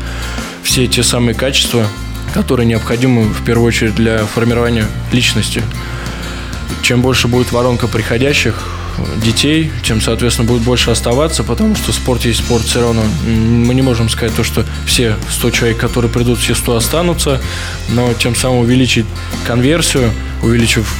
[0.63, 1.87] все те самые качества,
[2.35, 5.63] которые необходимы в первую очередь для формирования личности.
[6.83, 8.63] Чем больше будет воронка приходящих
[9.23, 13.03] детей, тем, соответственно, будет больше оставаться, потому что спорт есть спорт все равно.
[13.27, 17.41] Мы не можем сказать то, что все 100 человек, которые придут, все 100 останутся,
[17.89, 19.07] но тем самым увеличить
[19.47, 20.11] конверсию,
[20.43, 20.95] увеличив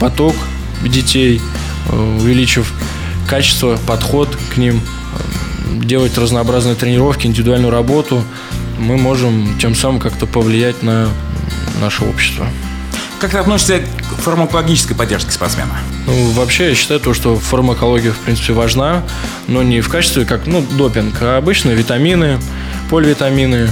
[0.00, 0.34] поток
[0.82, 1.40] детей,
[1.90, 2.72] увеличив
[3.28, 4.80] качество, подход к ним,
[5.82, 8.24] делать разнообразные тренировки, индивидуальную работу,
[8.78, 11.08] мы можем тем самым как-то повлиять на
[11.80, 12.46] наше общество.
[13.20, 15.76] Как ты относишься к фармакологической поддержке спортсмена?
[16.06, 19.02] Ну, вообще, я считаю, то, что фармакология, в принципе, важна,
[19.48, 22.38] но не в качестве, как, ну, допинг, а обычно витамины,
[22.90, 23.68] поливитамины,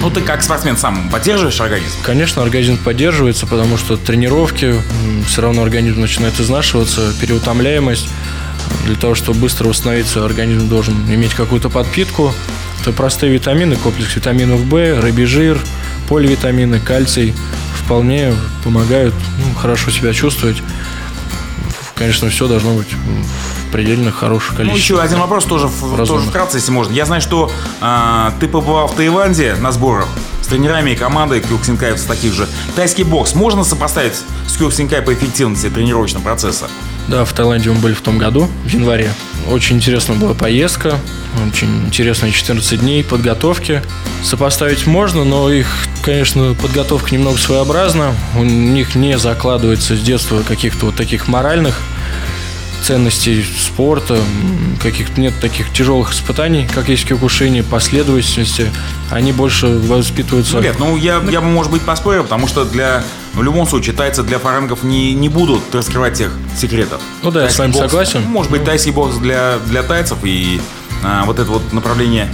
[0.00, 1.96] ну, ты как спортсмен сам поддерживаешь организм?
[2.02, 4.74] Конечно, организм поддерживается, потому что тренировки,
[5.26, 8.08] все равно организм начинает изнашиваться, переутомляемость.
[8.86, 12.32] Для того, чтобы быстро восстановиться, организм должен иметь какую-то подпитку.
[12.80, 15.58] Это простые витамины, комплекс витаминов В, рыбий жир,
[16.08, 17.34] поливитамины, кальций
[17.84, 20.62] вполне помогают ну, хорошо себя чувствовать.
[21.94, 24.90] Конечно, все должно быть в предельно хороших ну, количествах.
[24.90, 25.68] Ну, еще один вопрос тоже,
[26.06, 26.92] тоже вкратце, если можно.
[26.92, 30.08] Я знаю, что э, ты побывал в Таиланде на сборах
[30.42, 32.48] с тренерами и командой кюрксинкаевцев таких же.
[32.76, 34.14] Тайский бокс можно сопоставить
[34.46, 36.68] с кюрксинкай по эффективности тренировочного процесса?
[37.08, 39.12] Да, в Таиланде мы были в том году, в январе.
[39.48, 40.98] Очень интересная была поездка,
[41.46, 43.82] очень интересные 14 дней подготовки.
[44.22, 45.66] Сопоставить можно, но их,
[46.04, 48.14] конечно, подготовка немного своеобразна.
[48.36, 51.80] У них не закладывается с детства каких-то вот таких моральных
[52.82, 54.18] ценностей спорта,
[54.82, 58.70] каких нет таких тяжелых испытаний, как есть киокушини, последовательности,
[59.10, 60.56] они больше воспитываются...
[60.56, 63.94] Ну, нет, ну я, я бы, может быть, поспорил, потому что для в любом случае
[63.94, 67.00] тайцы для фарангов не, не будут раскрывать тех секретов.
[67.22, 68.22] Ну да, тайский я с вами бокс, согласен.
[68.22, 70.60] Может быть, тайский бокс для, для тайцев и
[71.04, 72.28] а, вот это вот направление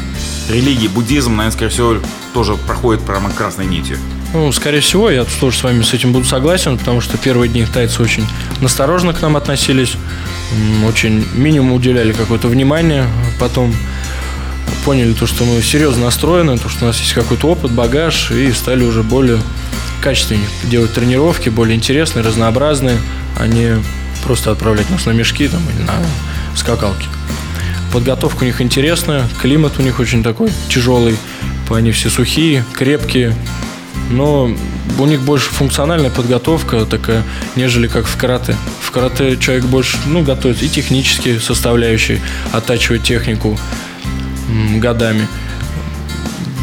[0.48, 1.96] религии, буддизм, наверное, скорее всего,
[2.33, 3.98] тоже проходит прямо красной нитью.
[4.33, 7.66] Ну, скорее всего, я тоже с вами с этим буду согласен, потому что первые дни
[7.66, 8.24] тайцы очень
[8.61, 9.94] насторожно к нам относились,
[10.87, 13.06] очень минимум уделяли какое-то внимание,
[13.40, 13.74] потом
[14.85, 18.52] поняли то, что мы серьезно настроены, то, что у нас есть какой-то опыт, багаж, и
[18.52, 19.40] стали уже более
[20.00, 22.98] качественнее делать тренировки, более интересные, разнообразные,
[23.37, 23.83] а не
[24.24, 25.94] просто отправлять нас на мешки там, или на
[26.54, 27.06] скакалки.
[27.92, 31.16] Подготовка у них интересная, климат у них очень такой тяжелый,
[31.69, 33.35] они все сухие, крепкие,
[34.10, 34.50] но
[34.98, 37.23] у них больше функциональная подготовка такая,
[37.56, 38.56] нежели как в карате.
[38.83, 42.21] В карате человек больше, ну, готовится и технические составляющие,
[42.52, 43.58] оттачивает технику
[44.77, 45.29] годами.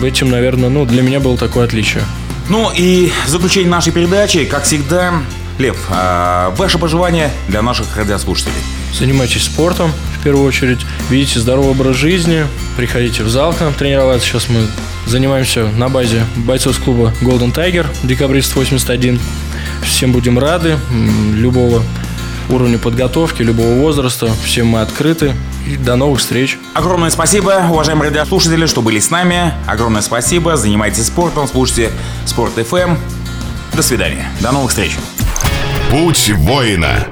[0.03, 2.03] Этим, наверное, ну, для меня было такое отличие.
[2.49, 5.13] Ну и в заключение нашей передачи, как всегда,
[5.57, 8.53] Лев, а ваше пожелание для наших радиослушателей.
[8.93, 9.91] Занимайтесь спортом,
[10.27, 10.85] первую очередь.
[11.09, 12.45] Видите здоровый образ жизни.
[12.75, 14.27] Приходите в зал к нам тренироваться.
[14.27, 14.67] Сейчас мы
[15.05, 19.21] занимаемся на базе бойцовского клуба Golden Tiger, декабрист 81.
[19.83, 20.77] Всем будем рады.
[21.33, 21.81] Любого
[22.49, 24.29] уровню подготовки любого возраста.
[24.43, 25.33] Всем мы открыты.
[25.65, 26.57] И до новых встреч.
[26.73, 29.53] Огромное спасибо, уважаемые радиослушатели, что были с нами.
[29.65, 30.57] Огромное спасибо.
[30.57, 31.89] Занимайтесь спортом, слушайте
[32.25, 32.97] Спорт FM.
[33.73, 34.29] До свидания.
[34.41, 34.91] До новых встреч.
[35.89, 37.07] Путь воина.